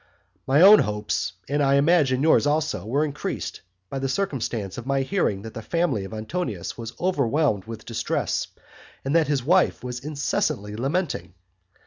My 0.47 0.61
own 0.61 0.79
hopes, 0.79 1.33
and 1.47 1.61
I 1.61 1.75
imagine 1.75 2.23
yours 2.23 2.47
also, 2.47 2.87
were 2.87 3.05
increased 3.05 3.61
by 3.87 3.99
the 3.99 4.09
circumstance 4.09 4.79
of 4.79 4.87
my 4.87 5.01
hearing 5.03 5.43
that 5.43 5.53
the 5.53 5.61
family 5.61 6.05
of 6.05 6.11
Antonius 6.11 6.75
was 6.75 6.99
overwhelmed 6.99 7.65
with 7.65 7.85
distress, 7.85 8.47
and 9.05 9.15
that 9.15 9.27
his 9.27 9.43
wife 9.43 9.83
was 9.83 9.99
incessantly 9.99 10.75
lamenting. 10.75 11.35